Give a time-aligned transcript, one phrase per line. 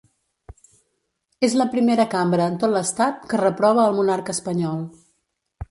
[1.47, 4.83] És la primera cambra en tot l’estat que reprova el monarca espanyol.